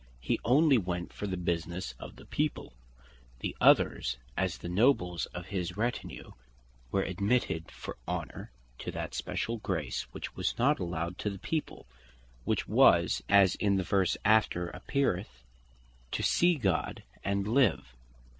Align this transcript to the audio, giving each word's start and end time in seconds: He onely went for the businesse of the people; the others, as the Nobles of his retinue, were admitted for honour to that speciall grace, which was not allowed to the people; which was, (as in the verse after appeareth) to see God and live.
He 0.19 0.39
onely 0.43 0.79
went 0.79 1.13
for 1.13 1.27
the 1.27 1.37
businesse 1.37 1.93
of 1.99 2.15
the 2.15 2.25
people; 2.25 2.73
the 3.41 3.55
others, 3.61 4.17
as 4.35 4.57
the 4.57 4.67
Nobles 4.67 5.27
of 5.27 5.45
his 5.49 5.77
retinue, 5.77 6.31
were 6.89 7.03
admitted 7.03 7.69
for 7.69 7.97
honour 8.07 8.51
to 8.79 8.89
that 8.89 9.11
speciall 9.13 9.57
grace, 9.61 10.07
which 10.11 10.35
was 10.35 10.57
not 10.57 10.79
allowed 10.79 11.19
to 11.19 11.29
the 11.29 11.37
people; 11.37 11.85
which 12.45 12.67
was, 12.67 13.21
(as 13.29 13.53
in 13.53 13.75
the 13.75 13.83
verse 13.83 14.17
after 14.25 14.69
appeareth) 14.69 15.43
to 16.13 16.23
see 16.23 16.55
God 16.55 17.03
and 17.23 17.47
live. 17.47 17.95